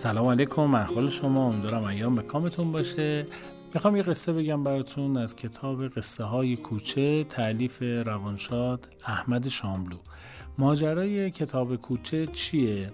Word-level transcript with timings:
سلام 0.00 0.26
علیکم 0.26 0.74
احوال 0.74 1.10
شما. 1.10 1.48
امیدوارم 1.48 1.84
ایام 1.84 2.14
به 2.14 2.22
کامتون 2.22 2.72
باشه. 2.72 3.26
می‌خوام 3.74 3.96
یه 3.96 4.02
قصه 4.02 4.32
بگم 4.32 4.64
براتون 4.64 5.16
از 5.16 5.36
کتاب 5.36 5.88
قصه 5.88 6.24
های 6.24 6.56
کوچه 6.56 7.24
تعلیف 7.24 7.82
روانشاد 7.82 8.88
احمد 9.06 9.48
شاملو. 9.48 9.96
ماجرای 10.58 11.30
کتاب 11.30 11.76
کوچه 11.76 12.26
چیه؟ 12.26 12.90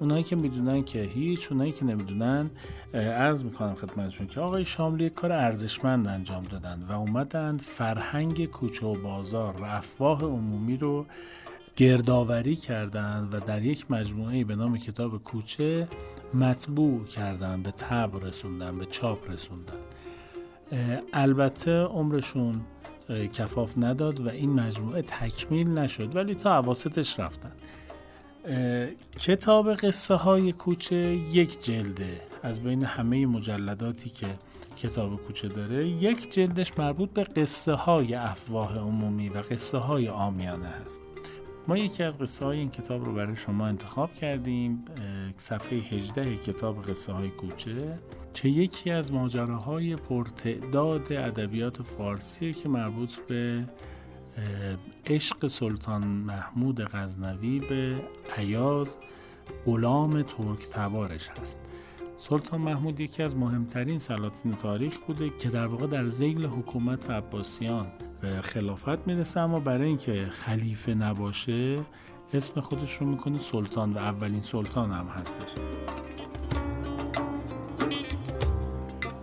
اونایی 0.00 0.22
که 0.22 0.36
می‌دونن 0.36 0.84
که 0.84 1.02
هیچ 1.02 1.52
اونایی 1.52 1.72
که 1.72 1.84
نمی‌دونن 1.84 2.50
عرض 2.94 3.44
می‌کنم 3.44 3.74
خدمتشون 3.74 4.26
که 4.26 4.40
آقای 4.40 4.64
شاملو 4.64 5.04
یک 5.04 5.14
کار 5.14 5.32
ارزشمند 5.32 6.08
انجام 6.08 6.42
دادن 6.42 6.82
و 6.88 6.92
اومدند 6.92 7.60
فرهنگ 7.60 8.46
کوچه 8.46 8.86
و 8.86 8.94
بازار 9.02 9.56
و 9.60 9.64
افواه 9.64 10.22
عمومی 10.22 10.76
رو 10.76 11.06
گردآوری 11.76 12.56
کردند 12.56 13.34
و 13.34 13.40
در 13.40 13.62
یک 13.62 13.90
مجموعه 13.90 14.44
به 14.44 14.56
نام 14.56 14.78
کتاب 14.78 15.24
کوچه 15.24 15.88
مطبوع 16.34 17.04
کردن 17.04 17.62
به 17.62 17.70
تب 17.70 18.24
رسوندن 18.24 18.78
به 18.78 18.86
چاپ 18.86 19.30
رسوندن 19.30 19.80
البته 21.12 21.72
عمرشون 21.72 22.60
کفاف 23.32 23.78
نداد 23.78 24.20
و 24.20 24.28
این 24.28 24.52
مجموعه 24.52 25.02
تکمیل 25.02 25.68
نشد 25.70 26.16
ولی 26.16 26.34
تا 26.34 26.54
عواستش 26.54 27.20
رفتن. 27.20 27.52
کتاب 29.18 29.74
قصه 29.74 30.14
های 30.14 30.52
کوچه 30.52 30.96
یک 31.32 31.64
جلده. 31.64 32.20
از 32.42 32.60
بین 32.60 32.84
همه 32.84 33.26
مجلداتی 33.26 34.10
که 34.10 34.26
کتاب 34.76 35.22
کوچه 35.22 35.48
داره 35.48 35.88
یک 35.88 36.32
جلدش 36.32 36.78
مربوط 36.78 37.10
به 37.10 37.24
قصه 37.24 37.72
های 37.72 38.14
افواه 38.14 38.78
عمومی 38.78 39.28
و 39.28 39.38
قصه 39.38 39.78
های 39.78 40.08
آمیانه 40.08 40.66
هست. 40.66 41.09
ما 41.68 41.78
یکی 41.78 42.02
از 42.02 42.18
قصه 42.18 42.44
های 42.44 42.58
این 42.58 42.70
کتاب 42.70 43.04
رو 43.04 43.12
برای 43.14 43.36
شما 43.36 43.66
انتخاب 43.66 44.14
کردیم 44.14 44.84
صفحه 45.36 45.78
18 45.78 46.36
کتاب 46.36 46.82
قصه 46.82 47.12
های 47.12 47.28
کوچه 47.28 47.98
که 48.34 48.48
یکی 48.48 48.90
از 48.90 49.12
ماجراهای 49.12 49.96
پرتعداد 49.96 51.12
ادبیات 51.12 51.82
فارسی 51.82 52.52
که 52.52 52.68
مربوط 52.68 53.16
به 53.16 53.64
عشق 55.06 55.46
سلطان 55.46 56.06
محمود 56.06 56.80
غزنوی 56.80 57.58
به 57.58 58.02
عیاز 58.36 58.98
غلام 59.66 60.22
ترک 60.22 60.68
تبارش 60.72 61.28
هست. 61.28 61.62
سلطان 62.20 62.60
محمود 62.60 63.00
یکی 63.00 63.22
از 63.22 63.36
مهمترین 63.36 63.98
سلاطین 63.98 64.52
تاریخ 64.52 64.98
بوده 64.98 65.30
که 65.38 65.48
در 65.48 65.66
واقع 65.66 65.86
در 65.86 66.06
زیل 66.06 66.46
حکومت 66.46 67.10
عباسیان 67.10 67.86
به 68.20 68.28
خلافت 68.28 69.06
می‌رسه 69.06 69.40
اما 69.40 69.60
برای 69.60 69.88
اینکه 69.88 70.28
خلیفه 70.30 70.94
نباشه 70.94 71.76
اسم 72.34 72.60
خودش 72.60 72.94
رو 72.94 73.06
می‌کنه 73.06 73.38
سلطان 73.38 73.92
و 73.92 73.98
اولین 73.98 74.40
سلطان 74.40 74.90
هم 74.90 75.06
هستش. 75.06 75.48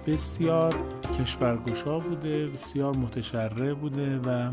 بسیار 0.08 0.76
کشورگشا 1.20 2.00
بوده 2.00 2.48
بسیار 2.48 2.98
متشرع 2.98 3.74
بوده 3.74 4.20
و 4.20 4.52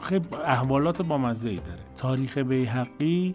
خیلی 0.00 0.24
احوالات 0.44 1.02
با 1.02 1.18
مزه 1.18 1.50
ای 1.50 1.56
داره. 1.56 1.80
تاریخ 1.96 2.38
بیحقی 2.38 3.34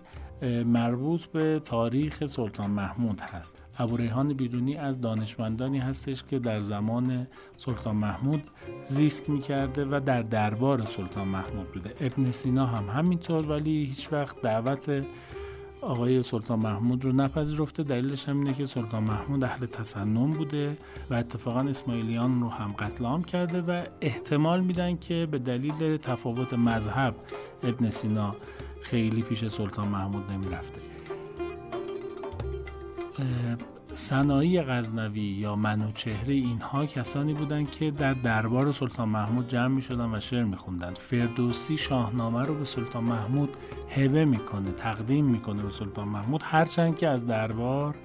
مربوط 0.65 1.25
به 1.25 1.59
تاریخ 1.59 2.25
سلطان 2.25 2.71
محمود 2.71 3.21
هست. 3.21 3.63
ابو 3.77 3.97
ریحان 3.97 4.33
بیرونی 4.33 4.75
از 4.75 5.01
دانشمندانی 5.01 5.79
هستش 5.79 6.23
که 6.23 6.39
در 6.39 6.59
زمان 6.59 7.27
سلطان 7.57 7.95
محمود 7.95 8.43
زیست 8.85 9.29
می‌کرده 9.29 9.85
و 9.85 10.01
در 10.05 10.21
دربار 10.21 10.85
سلطان 10.85 11.27
محمود 11.27 11.71
بوده. 11.71 11.95
ابن 12.01 12.31
سینا 12.31 12.65
هم 12.65 12.99
همینطور 12.99 13.49
ولی 13.49 13.85
هیچ 13.85 14.13
وقت 14.13 14.41
دعوت 14.41 15.03
آقای 15.81 16.21
سلطان 16.21 16.59
محمود 16.59 17.05
رو 17.05 17.11
نپذیرفته. 17.11 17.83
دلیلش 17.83 18.29
هم 18.29 18.39
اینه 18.39 18.53
که 18.53 18.65
سلطان 18.65 19.03
محمود 19.03 19.43
اهل 19.43 19.65
تسنن 19.65 20.31
بوده 20.31 20.77
و 21.09 21.13
اتفاقا 21.13 21.59
اسماعیلیان 21.59 22.41
رو 22.41 22.49
هم 22.49 22.73
قتل 22.73 23.05
عام 23.05 23.23
کرده 23.23 23.61
و 23.61 23.83
احتمال 24.01 24.61
میدن 24.61 24.97
که 24.97 25.27
به 25.31 25.39
دلیل 25.39 25.97
تفاوت 25.97 26.53
مذهب 26.53 27.15
ابن 27.63 27.89
سینا 27.89 28.35
خیلی 28.83 29.21
پیش 29.21 29.45
سلطان 29.45 29.87
محمود 29.87 30.31
نمی‌رفته. 30.31 30.81
سنایی 33.93 34.61
غزنوی 34.61 35.21
یا 35.21 35.55
منوچهره 35.55 36.33
اینها 36.33 36.85
کسانی 36.85 37.33
بودند 37.33 37.71
که 37.71 37.91
در 37.91 38.13
دربار 38.13 38.71
سلطان 38.71 39.09
محمود 39.09 39.47
جمع 39.47 39.67
می 39.67 39.81
شدن 39.81 40.15
و 40.15 40.19
شعر 40.19 40.43
می 40.43 40.55
خوندن. 40.55 40.93
فردوسی 40.93 41.77
شاهنامه 41.77 42.43
رو 42.43 42.55
به 42.55 42.65
سلطان 42.65 43.03
محمود 43.03 43.57
هبه 43.89 44.25
می‌کنه 44.25 44.71
تقدیم 44.71 45.25
می‌کنه 45.25 45.63
به 45.63 45.69
سلطان 45.69 46.07
محمود. 46.07 46.41
هرچند 46.43 46.97
که 46.97 47.07
از 47.07 47.27
دربار 47.27 47.95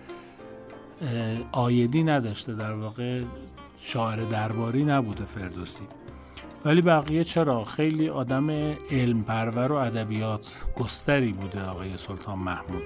آیدی 1.52 2.04
نداشته 2.04 2.54
در 2.54 2.72
واقع 2.72 3.22
شاعر 3.80 4.24
درباری 4.24 4.84
نبوده 4.84 5.24
فردوسی. 5.24 5.84
ولی 6.64 6.82
بقیه 6.82 7.24
چرا؟ 7.24 7.64
خیلی 7.64 8.08
آدم 8.08 8.50
علم 8.90 9.22
پرور 9.22 9.72
و 9.72 9.74
ادبیات 9.74 10.46
گستری 10.76 11.32
بوده 11.32 11.64
آقای 11.64 11.96
سلطان 11.96 12.38
محمود. 12.38 12.82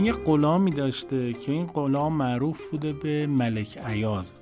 یه 0.00 0.12
غلامی 0.12 0.70
داشته 0.70 1.32
که 1.32 1.52
این 1.52 1.66
غلام 1.66 2.12
معروف 2.12 2.70
بوده 2.70 2.92
به 2.92 3.26
ملک 3.26 3.78
عیاز 3.78 4.32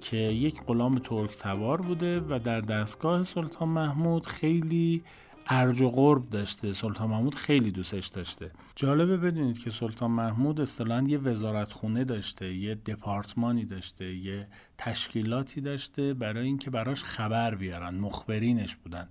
که 0.00 0.16
یک 0.16 0.60
غلام 0.66 0.98
ترک 0.98 1.36
تبار 1.38 1.80
بوده 1.80 2.20
و 2.20 2.38
در 2.38 2.60
دستگاه 2.60 3.22
سلطان 3.22 3.68
محمود 3.68 4.26
خیلی 4.26 5.02
ارج 5.50 5.80
و 5.80 5.90
قرب 5.90 6.30
داشته 6.30 6.72
سلطان 6.72 7.10
محمود 7.10 7.34
خیلی 7.34 7.70
دوستش 7.70 8.06
داشته. 8.06 8.50
جالبه 8.76 9.16
بدونید 9.16 9.58
که 9.58 9.70
سلطان 9.70 10.10
محمود 10.10 10.60
اصطلاحا 10.60 11.02
یه 11.02 11.18
وزارت 11.18 11.72
خونه 11.72 12.04
داشته 12.04 12.54
یه 12.54 12.74
دپارتمانی 12.74 13.64
داشته 13.64 14.14
یه 14.14 14.48
تشکیلاتی 14.78 15.60
داشته 15.60 16.14
برای 16.14 16.46
اینکه 16.46 16.70
براش 16.70 17.04
خبر 17.04 17.54
بیارن 17.54 17.94
مخبرینش 17.94 18.76
بودن. 18.76 19.08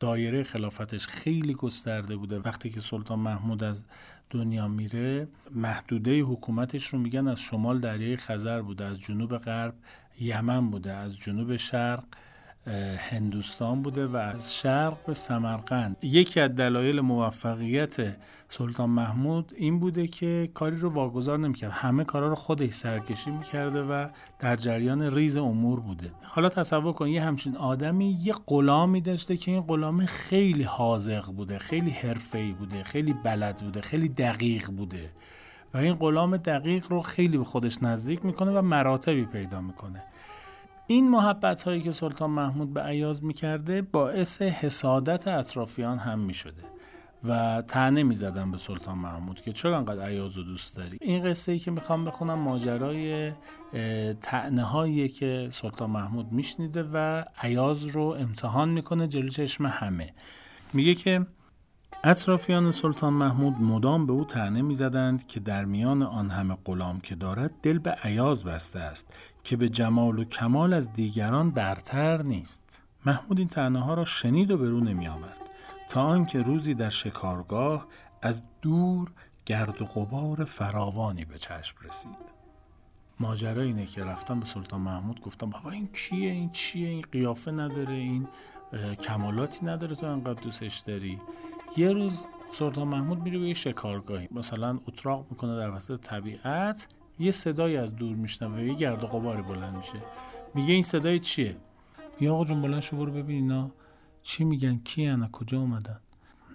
دایره 0.00 0.42
خلافتش 0.42 1.06
خیلی 1.06 1.54
گسترده 1.54 2.16
بوده. 2.16 2.38
وقتی 2.38 2.70
که 2.70 2.80
سلطان 2.80 3.18
محمود 3.18 3.64
از 3.64 3.84
دنیا 4.30 4.68
میره 4.68 5.28
محدوده 5.54 6.20
حکومتش 6.20 6.86
رو 6.86 6.98
میگن 6.98 7.28
از 7.28 7.40
شمال 7.40 7.80
دریای 7.80 8.16
خزر 8.16 8.62
بوده 8.62 8.84
از 8.84 9.00
جنوب 9.00 9.38
غرب 9.38 9.74
یمن 10.20 10.70
بوده 10.70 10.92
از 10.92 11.16
جنوب 11.16 11.56
شرق. 11.56 12.04
هندوستان 12.98 13.82
بوده 13.82 14.06
و 14.06 14.16
از 14.16 14.54
شرق 14.54 15.06
به 15.06 15.14
سمرقند. 15.14 15.96
یکی 16.02 16.40
از 16.40 16.54
دلایل 16.54 17.00
موفقیت 17.00 17.96
سلطان 18.48 18.90
محمود 18.90 19.52
این 19.56 19.80
بوده 19.80 20.06
که 20.06 20.50
کاری 20.54 20.76
رو 20.76 20.90
واگذار 20.90 21.38
نمی‌کرد. 21.38 21.70
همه 21.70 22.04
کارا 22.04 22.28
رو 22.28 22.34
خودش 22.34 22.72
سرکشی 22.72 23.30
می‌کرده 23.30 23.82
و 23.82 24.08
در 24.38 24.56
جریان 24.56 25.02
ریز 25.02 25.36
امور 25.36 25.80
بوده. 25.80 26.10
حالا 26.22 26.48
تصور 26.48 26.92
کن 26.92 27.08
یه 27.08 27.22
همچین 27.22 27.56
آدمی 27.56 28.18
یه 28.22 28.34
غلامی 28.46 29.00
داشته 29.00 29.36
که 29.36 29.50
این 29.50 29.60
غلام 29.60 30.06
خیلی 30.06 30.62
حاضق 30.62 31.26
بوده 31.26 31.58
خیلی 31.58 31.90
حرفه‌ای 31.90 32.52
بوده 32.52 32.82
خیلی 32.82 33.14
بلد 33.24 33.56
بوده 33.56 33.80
خیلی 33.80 34.08
دقیق 34.08 34.70
بوده 34.70 35.10
و 35.74 35.78
این 35.78 35.94
غلام 35.94 36.36
دقیق 36.36 36.86
رو 36.90 37.02
خیلی 37.02 37.38
به 37.38 37.44
خودش 37.44 37.82
نزدیک 37.82 38.24
می‌کنه 38.24 38.50
و 38.50 38.62
مراتبی 38.62 39.24
پیدا 39.24 39.60
می‌کنه. 39.60 40.02
این 40.90 41.10
محبت 41.10 41.62
هایی 41.62 41.80
که 41.80 41.90
سلطان 41.90 42.30
محمود 42.30 42.74
به 42.74 42.82
عیاز 42.82 43.24
می‌کرده 43.24 43.82
باعث 43.82 44.42
حسادت 44.42 45.28
اطرافیان 45.28 45.98
هم 45.98 46.18
می‌شده 46.18 46.62
و 47.24 47.62
تنه 47.68 48.02
می‌زدن 48.02 48.50
به 48.50 48.56
سلطان 48.56 48.98
محمود 48.98 49.40
که 49.40 49.52
چرا 49.52 49.78
انقدر 49.78 50.06
عیاز 50.06 50.38
رو 50.38 50.44
دوست 50.44 50.76
داری؟ 50.76 50.98
این 51.00 51.24
قصه 51.24 51.52
ای 51.52 51.58
که 51.58 51.70
می‌خوام 51.70 52.04
بخونم 52.04 52.38
ماجرای 52.38 53.32
تعنه 54.20 54.62
هایی 54.62 55.08
که 55.08 55.48
سلطان 55.52 55.90
محمود 55.90 56.32
میشنیده 56.32 56.82
و 56.92 57.24
عیاز 57.42 57.84
رو 57.84 58.02
امتحان 58.02 58.68
می‌کنه 58.68 59.08
جلو 59.08 59.28
چشم 59.28 59.66
همه. 59.66 60.12
میگه 60.72 60.94
که 60.94 61.26
اطرافیان 62.04 62.70
سلطان 62.70 63.12
محمود 63.12 63.54
مدام 63.60 64.06
به 64.06 64.12
او 64.12 64.24
تعنه 64.24 64.62
می‌زدند 64.62 65.26
که 65.26 65.40
در 65.40 65.64
میان 65.64 66.02
آن 66.02 66.30
همه 66.30 66.56
غلام 66.64 67.00
که 67.00 67.14
دارد 67.14 67.50
دل 67.62 67.78
به 67.78 67.90
عیاز 67.90 68.44
بسته 68.44 68.78
است 68.78 69.06
که 69.44 69.56
به 69.56 69.68
جمال 69.68 70.18
و 70.18 70.24
کمال 70.24 70.72
از 70.72 70.92
دیگران 70.92 71.50
برتر 71.50 72.22
نیست. 72.22 72.82
محمود 73.06 73.38
این 73.38 73.48
تنه 73.48 73.80
ها 73.80 73.94
را 73.94 74.04
شنید 74.04 74.50
و 74.50 74.58
به 74.58 74.70
رو 74.70 74.80
نمی 74.80 75.08
آورد 75.08 75.40
تا 75.88 76.02
آنکه 76.02 76.42
روزی 76.42 76.74
در 76.74 76.88
شکارگاه 76.88 77.86
از 78.22 78.42
دور 78.62 79.10
گرد 79.46 79.82
و 79.82 79.84
غبار 79.84 80.44
فراوانی 80.44 81.24
به 81.24 81.38
چشم 81.38 81.76
رسید. 81.88 82.28
ماجرا 83.20 83.62
اینه 83.62 83.86
که 83.86 84.04
رفتم 84.04 84.40
به 84.40 84.46
سلطان 84.46 84.80
محمود 84.80 85.20
گفتم 85.20 85.50
بابا 85.50 85.70
این 85.70 85.88
کیه؟ 85.92 86.30
این 86.30 86.50
چیه؟ 86.50 86.88
این 86.88 87.04
قیافه 87.12 87.50
نداره؟ 87.50 87.94
این 87.94 88.28
کمالاتی 89.02 89.66
نداره 89.66 89.96
تو 89.96 90.06
انقدر 90.06 90.42
دوستش 90.42 90.78
داری. 90.78 91.20
یه 91.76 91.92
روز 91.92 92.26
سلطان 92.52 92.88
محمود 92.88 93.22
میره 93.22 93.38
به 93.38 93.48
یه 93.48 93.54
شکارگاهی. 93.54 94.28
مثلا 94.30 94.78
اتراق 94.86 95.26
می‌کنه 95.30 95.56
در 95.56 95.70
وسط 95.70 96.00
طبیعت 96.00 96.88
یه 97.18 97.30
صدایی 97.30 97.76
از 97.76 97.96
دور 97.96 98.16
میشنوه 98.16 98.54
و 98.54 98.60
یه 98.60 98.74
گرد 98.74 99.04
و 99.04 99.06
غباری 99.06 99.42
بلند 99.42 99.76
میشه. 99.76 99.98
میگه 100.54 100.74
این 100.74 100.82
صدای 100.82 101.18
چیه؟ 101.18 101.56
یا 102.20 102.34
آقا 102.34 102.44
جون 102.44 102.62
بلند 102.62 102.80
شو 102.80 102.96
برو 102.96 103.12
ببین 103.12 103.36
اینا. 103.36 103.70
چی 104.22 104.44
میگن؟ 104.44 104.80
کی 104.84 105.06
انا 105.06 105.28
کجا 105.28 105.60
اومدن؟ 105.60 106.00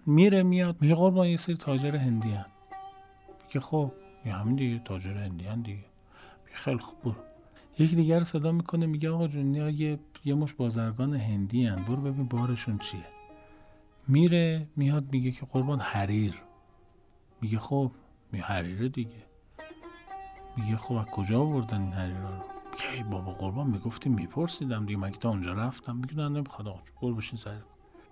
میره 0.06 0.44
میاد. 0.44 0.82
میگه 0.82 0.96
قربان 0.96 1.28
یه 1.28 1.38
سری 1.38 1.56
تاجر 1.56 1.96
هندی 1.96 2.32
هن. 2.32 2.46
که 3.50 3.60
خب 3.60 3.92
یه 4.26 4.34
همین 4.34 4.56
دیگه 4.56 4.80
تاجر 4.80 5.18
هندی 5.18 5.46
دیگه. 5.64 5.86
خیلی 6.54 6.78
خوب 6.78 7.02
برو. 7.04 7.33
یکی 7.80 7.96
دیگر 7.96 8.20
رو 8.20 8.24
صدا 8.24 8.52
می‌کنه 8.52 8.86
میگه 8.86 9.10
آقا 9.10 9.28
جون 9.28 9.56
یه 9.56 10.00
یه 10.26 10.34
مش 10.34 10.54
بازرگان 10.54 11.14
هندی 11.14 11.66
هن. 11.66 11.76
برو 11.76 11.96
ببین 11.96 12.28
بارشون 12.28 12.78
چیه. 12.78 13.06
میره 14.08 14.68
میاد 14.76 15.12
میگه 15.12 15.32
که 15.32 15.46
قربان 15.46 15.80
حریر. 15.80 16.42
میگه 17.42 17.60
خب 17.60 17.92
می 18.32 18.40
حریره 18.40 18.90
دیگه. 18.90 19.26
میگه 20.58 20.78
خب 20.78 20.94
از 20.94 21.06
کجا 21.06 21.42
آوردن 21.42 21.82
این 21.82 21.92
حریرا 21.92 22.30
رو؟ 22.30 22.44
ای 22.96 23.04
بابا 23.04 23.32
قربان 23.32 23.68
می‌گفتی 23.68 24.10
میپرسیدم 24.10 24.86
دیگه. 24.86 25.00
مگه 25.00 25.18
تا 25.18 25.30
اونجا 25.30 25.54
رفتم. 25.54 25.96
میگه 25.96 26.16
نه 26.16 26.30
نمی‌خواد 26.30 26.68
آقا 26.68 26.80
برو 27.02 27.16
بشین 27.16 27.38
سر. 27.38 27.58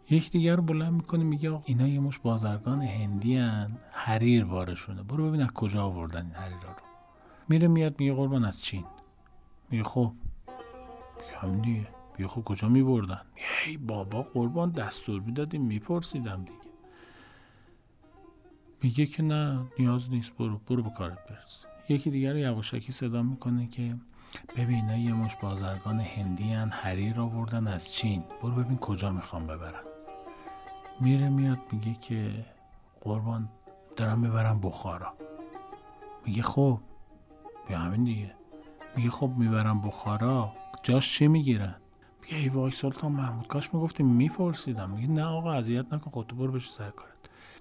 یک 0.09 0.31
دیگر 0.31 0.55
رو 0.55 0.63
بلند 0.63 0.93
می‌کنه 0.93 1.23
میگه 1.23 1.49
آقا 1.49 1.63
اینا 1.65 1.87
یه 1.87 1.99
مش 1.99 2.19
بازرگان 2.19 2.81
هندی 2.81 3.37
هن. 3.37 3.77
حریر 3.91 4.45
بارشونه. 4.45 5.03
برو 5.03 5.27
ببین 5.27 5.41
از 5.41 5.51
کجا 5.51 5.83
آوردن 5.83 6.25
این 6.25 6.35
حریرا 6.35 6.69
رو. 6.69 6.83
میره 7.49 7.67
میاد 7.67 7.99
میگه 7.99 8.13
قربان 8.13 8.45
از 8.45 8.61
چین. 8.61 8.83
میگه 9.71 9.83
خب 9.83 10.11
کم 11.31 11.61
دیگه. 11.61 11.87
بیا 12.17 12.27
کجا 12.27 12.69
میبردن؟ 12.69 13.21
ای 13.65 13.77
بابا 13.77 14.21
قربان 14.21 14.69
دستور 14.71 15.21
می‌دادیم 15.21 15.61
میپرسیدم 15.61 16.43
دیگه. 16.45 16.71
میگه 18.81 19.05
که 19.05 19.23
نه 19.23 19.65
نیاز 19.79 20.09
نیست 20.09 20.37
برو 20.37 20.57
برو 20.57 20.83
به 20.83 20.89
کارت 20.89 21.29
برس. 21.29 21.65
یکی 21.89 22.11
دیگر 22.11 22.35
یواشکی 22.35 22.91
صدا 22.91 23.21
می‌کنه 23.23 23.67
که 23.67 23.95
ببین 24.57 24.89
یه 24.89 25.13
مش 25.13 25.35
بازرگان 25.35 25.99
هندی 25.99 26.53
هن 26.53 26.69
حریر 26.69 27.19
آوردن 27.19 27.67
از 27.67 27.93
چین. 27.93 28.23
برو 28.43 28.51
ببین 28.51 28.77
کجا 28.77 29.11
می‌خوام 29.11 29.47
ببرن 29.47 29.83
میره 30.99 31.29
میاد 31.29 31.59
میگه 31.71 31.93
که 31.93 32.45
قربان 33.01 33.49
دارم 33.95 34.19
می‌برم 34.19 34.59
بخارا. 34.61 35.13
میگه 36.25 36.41
خب 36.41 36.79
بیا 37.67 37.77
همین 37.77 38.03
دیگه. 38.03 38.35
میگه 38.95 39.09
خب 39.09 39.31
می‌برم 39.37 39.81
بخارا. 39.81 40.53
جاش 40.83 41.13
چی 41.13 41.27
می‌گیرن 41.27 41.75
میگه 42.21 42.37
ای 42.37 42.49
وای 42.49 42.71
سلطان 42.71 43.11
محمود 43.11 43.47
کاش 43.47 43.73
می‌گفتیم 43.73 44.07
میپرسیدم. 44.07 44.89
میگه 44.89 45.07
نه 45.07 45.23
آقا 45.23 45.53
اذیت 45.53 45.93
نکن 45.93 46.11
خودتو 46.11 46.35
برو 46.35 46.51
بشه 46.51 46.71
سر 46.71 46.89
کارت. 46.89 47.11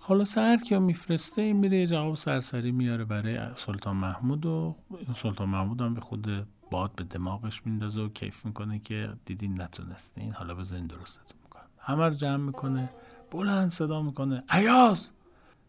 حالا 0.01 0.25
سر 0.25 0.57
کیا 0.57 0.81
میفرسته؟ 0.81 1.43
این 1.43 1.57
میره 1.57 1.87
جواب 1.87 2.15
سرسری 2.15 2.73
میاره 2.73 3.05
برای 3.05 3.39
سلطان 3.57 3.97
محمود 3.97 4.47
و 4.47 4.77
سلطان 5.17 5.49
محمود 5.49 5.81
هم 5.81 5.95
به 5.95 6.01
خود 6.01 6.47
باد 6.71 6.95
به 6.95 7.05
دماغش 7.05 7.67
میندازه 7.67 8.03
و 8.03 8.09
کیف 8.09 8.47
می‌کنه 8.47 8.79
که 8.79 9.13
دیدین 9.25 9.63
نتونستین. 9.63 10.33
حالا 10.33 10.55
بذارین 10.55 10.87
درستتون 10.87 11.41
می‌کنم. 11.43 11.69
همه 11.79 12.09
رو 12.09 12.15
جمع 12.15 12.37
می‌کنه 12.37 12.91
بلند 13.31 13.69
صدا 13.69 14.03
می‌کنه. 14.03 14.45
عیاز 14.49 15.11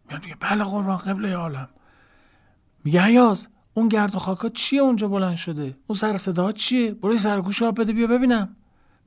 میاد 0.09 0.23
میگه 0.23 0.35
بله 0.39 0.63
قربان 0.63 0.97
قبله 0.97 1.35
عالم. 1.35 1.69
میگه 2.83 3.01
عیاز 3.01 3.47
اون 3.73 3.87
گرد 3.87 4.15
و 4.15 4.19
خاکا 4.19 4.49
چیه 4.49 4.81
اونجا 4.81 5.07
بلند 5.07 5.35
شده؟ 5.35 5.77
اون 5.87 5.97
سر 5.97 6.17
صدا 6.17 6.51
چیه؟ 6.51 6.91
برای 6.91 7.17
سرگوش 7.17 7.63
آب 7.63 7.81
بده 7.81 7.93
بیا 7.93 8.07
ببینم. 8.07 8.55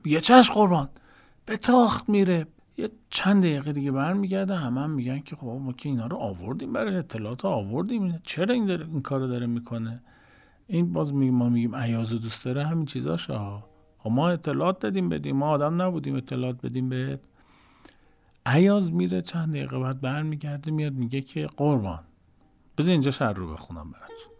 میگه 0.03 0.21
چش 0.21 0.51
قربان. 0.51 0.89
به 1.45 1.57
تاخت 1.57 2.09
میره. 2.09 2.47
یه 2.77 2.91
چند 3.09 3.43
دقیقه 3.43 3.71
دیگه 3.71 3.91
برمیگرده 3.91 4.55
همه 4.55 4.81
هم 4.81 4.89
میگن 4.89 5.19
که 5.19 5.35
خب 5.35 5.45
ما 5.45 5.73
که 5.73 5.89
اینا 5.89 6.07
رو 6.07 6.17
آوردیم 6.17 6.73
برای 6.73 6.95
اطلاعات 6.95 7.45
آوردیم. 7.45 8.19
چرا 8.23 8.53
این 8.53 8.65
داره 8.65 8.85
این 8.85 9.01
کارو 9.01 9.27
داره 9.27 9.45
می‌کنه؟ 9.45 10.03
این 10.67 10.93
باز 10.93 11.13
میگیم 11.13 11.35
ما 11.35 11.49
میگیم 11.49 11.75
عیاز 11.75 12.13
و 12.13 12.17
دوست 12.17 12.45
داره 12.45 12.65
همین 12.65 12.85
چیزاش 12.85 13.29
ها. 13.29 13.63
خب 13.97 14.11
ما 14.11 14.29
اطلاعات 14.29 14.79
دادیم 14.79 15.09
بدیم. 15.09 15.35
ما 15.35 15.49
آدم 15.49 15.81
نبودیم 15.81 16.15
اطلاعات 16.15 16.61
بدیم 16.61 16.89
بهت. 16.89 17.19
عیاز 18.45 18.93
میره 18.93 19.21
چند 19.21 19.49
دقیقه 19.49 19.79
بعد 19.79 20.01
برمیگرده 20.01 20.71
میاد 20.71 20.93
میگه 20.93 21.21
که 21.21 21.47
قربان 21.57 22.03
بذار 22.77 22.91
اینجا 22.91 23.11
شهر 23.11 23.33
رو 23.33 23.53
بخونم 23.53 23.91
براتون 23.91 24.34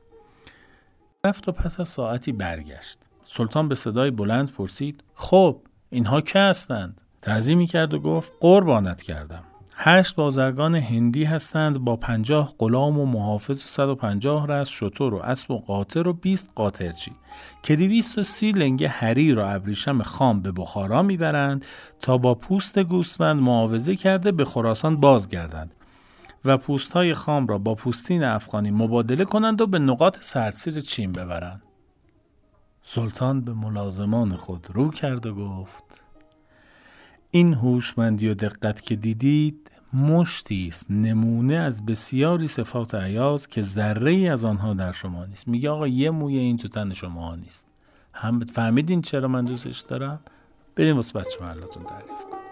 رفت 1.25 1.49
و 1.49 1.51
پس 1.51 1.79
از 1.79 1.87
ساعتی 1.87 2.31
برگشت. 2.31 2.99
سلطان 3.23 3.67
به 3.67 3.75
صدای 3.75 4.11
بلند 4.11 4.51
پرسید 4.51 5.03
خب 5.15 5.57
اینها 5.89 6.21
که 6.21 6.39
هستند؟ 6.39 7.01
تعظیمی 7.21 7.67
کرد 7.67 7.93
و 7.93 7.99
گفت 7.99 8.33
قربانت 8.39 9.01
کردم. 9.01 9.43
هشت 9.77 10.15
بازرگان 10.15 10.75
هندی 10.75 11.23
هستند 11.23 11.79
با 11.79 11.95
پنجاه 11.95 12.53
غلام 12.59 12.99
و 12.99 13.05
محافظ 13.05 13.63
و 13.63 13.67
150 13.67 14.47
رس 14.47 14.69
شطور 14.69 15.13
و 15.13 15.17
اسب 15.17 15.51
و 15.51 15.57
قاطر 15.57 16.07
و 16.07 16.13
20 16.13 16.49
قاطرچی 16.55 17.11
که 17.63 17.75
دویست 17.75 18.17
و 18.17 18.23
سی 18.23 18.51
لنگه 18.51 18.87
حریر 18.87 19.39
و 19.39 19.45
ابریشم 19.45 20.03
خام 20.03 20.41
به 20.41 20.51
بخارا 20.51 21.01
می‌برند 21.01 21.65
تا 21.99 22.17
با 22.17 22.35
پوست 22.35 22.79
گوسفند 22.79 23.41
معاوضه 23.41 23.95
کرده 23.95 24.31
به 24.31 24.45
خراسان 24.45 24.97
بازگردند. 24.97 25.71
و 26.45 26.57
پوست 26.57 26.93
های 26.93 27.13
خام 27.13 27.47
را 27.47 27.57
با 27.57 27.75
پوستین 27.75 28.23
افغانی 28.23 28.71
مبادله 28.71 29.25
کنند 29.25 29.61
و 29.61 29.67
به 29.67 29.79
نقاط 29.79 30.17
سرسیر 30.21 30.79
چین 30.79 31.11
ببرند. 31.11 31.61
سلطان 32.81 33.41
به 33.41 33.53
ملازمان 33.53 34.35
خود 34.35 34.67
رو 34.73 34.89
کرد 34.89 35.25
و 35.25 35.35
گفت 35.35 36.03
این 37.31 37.53
هوشمندی 37.53 38.29
و 38.29 38.33
دقت 38.33 38.81
که 38.81 38.95
دیدید 38.95 39.71
مشتی 39.93 40.67
است 40.67 40.91
نمونه 40.91 41.55
از 41.55 41.85
بسیاری 41.85 42.47
صفات 42.47 42.95
عیاز 42.95 43.47
که 43.47 43.61
ذره 43.61 44.11
ای 44.11 44.29
از 44.29 44.45
آنها 44.45 44.73
در 44.73 44.91
شما 44.91 45.25
نیست. 45.25 45.47
میگه 45.47 45.69
آقا 45.69 45.87
یه 45.87 46.09
موی 46.09 46.37
این 46.37 46.57
تو 46.57 46.67
تن 46.67 46.93
شما 46.93 47.35
نیست. 47.35 47.67
هم 48.13 48.39
فهمیدین 48.39 49.01
چرا 49.01 49.27
من 49.27 49.45
دوستش 49.45 49.79
دارم؟ 49.79 50.19
بریم 50.75 50.95
واسه 50.95 51.19
بچه 51.19 51.37
تعریف 51.39 52.25
کنم 52.31 52.44